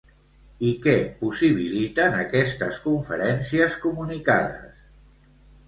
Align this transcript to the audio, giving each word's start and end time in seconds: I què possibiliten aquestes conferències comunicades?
I 0.69 0.69
què 0.85 0.95
possibiliten 1.19 2.17
aquestes 2.23 2.81
conferències 2.87 3.79
comunicades? 3.87 4.85